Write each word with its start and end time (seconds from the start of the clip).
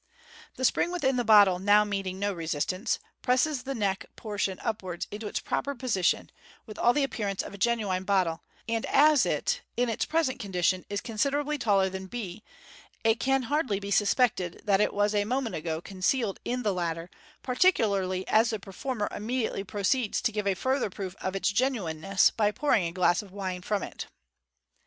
The 0.55 0.65
spring 0.65 0.89
within 0.91 1.15
the 1.17 1.23
bottle 1.23 1.59
now 1.59 1.83
meeting 1.83 2.17
no 2.17 2.33
resistance, 2.33 2.97
presses 3.21 3.61
the 3.61 3.75
neck 3.75 4.07
portion 4.15 4.59
upwards 4.63 5.05
into 5.11 5.27
its 5.27 5.39
proper 5.41 5.75
position, 5.75 6.31
with 6.65 6.79
all 6.79 6.91
the 6.91 7.03
appearance 7.03 7.43
of 7.43 7.53
a 7.53 7.57
genuine 7.59 8.03
bottle 8.03 8.41
j 8.67 8.73
and 8.77 8.87
as 8.87 9.27
it, 9.27 9.61
in 9.77 9.89
its 9.89 10.05
present 10.07 10.39
condition, 10.39 10.85
is 10.89 11.01
considerably 11.01 11.59
taller 11.59 11.87
than 11.87 12.07
B, 12.07 12.43
it 13.03 13.19
can 13.19 13.43
hardly 13.43 13.79
be 13.79 13.91
suspected 13.91 14.63
that 14.65 14.81
it 14.81 14.91
was 14.91 15.13
a 15.13 15.23
moment 15.23 15.53
ago 15.53 15.81
concealed 15.81 16.39
in 16.43 16.63
the 16.63 16.73
latter, 16.73 17.11
par 17.43 17.53
ticularly 17.53 18.23
as 18.27 18.49
the 18.49 18.57
performer 18.59 19.07
immediately 19.11 19.63
proceeds 19.63 20.19
to 20.23 20.31
give 20.31 20.47
a 20.47 20.55
further 20.55 20.89
proof 20.89 21.15
of 21.21 21.35
its 21.35 21.51
genuineness 21.51 22.31
by 22.31 22.49
pouring 22.49 22.85
a 22.87 22.91
glass 22.91 23.21
of 23.21 23.31
wine 23.31 23.61
from 23.61 23.83
it. 23.83 24.07